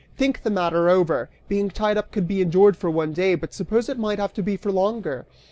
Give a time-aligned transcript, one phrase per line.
[0.17, 1.29] Think the matter over!
[1.47, 4.41] Being tied up could be endured for one day, but suppose it might have to
[4.41, 5.27] be for longer?